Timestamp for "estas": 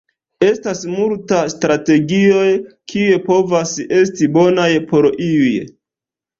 0.45-0.79